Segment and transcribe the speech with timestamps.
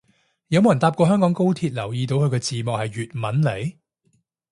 [0.47, 3.75] 有冇人搭過香港高鐵留意到佢個字幕係粵文嚟